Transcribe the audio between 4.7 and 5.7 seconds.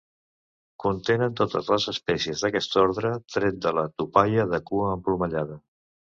cua emplomallada.